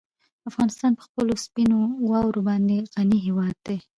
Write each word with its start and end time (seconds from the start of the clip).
افغانستان 0.49 0.91
په 0.95 1.03
خپلو 1.07 1.33
سپینو 1.45 1.79
واورو 2.09 2.41
باندې 2.49 2.75
غني 2.93 3.19
هېواد 3.27 3.55
دی. 3.67 3.77